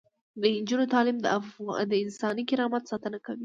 د 0.41 0.43
نجونو 0.61 0.85
تعلیم 0.93 1.17
د 1.91 1.93
انساني 2.05 2.43
کرامت 2.49 2.83
ساتنه 2.91 3.17
کوي. 3.25 3.39